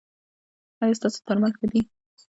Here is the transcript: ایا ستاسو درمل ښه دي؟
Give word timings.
ایا 0.81 0.97
ستاسو 0.99 1.19
درمل 1.27 1.51
ښه 1.59 1.65
دي؟ 1.71 1.79